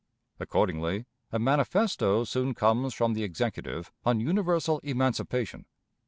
[0.39, 5.65] Accordingly, a manifesto soon comes from the Executive on universal emancipation.